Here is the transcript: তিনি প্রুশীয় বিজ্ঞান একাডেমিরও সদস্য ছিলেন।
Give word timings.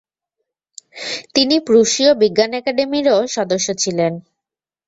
তিনি 1.35 1.55
প্রুশীয় 1.67 2.11
বিজ্ঞান 2.21 2.51
একাডেমিরও 2.59 3.17
সদস্য 3.35 3.67
ছিলেন। 3.83 4.13